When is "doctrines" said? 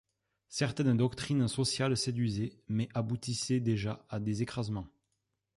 0.97-1.47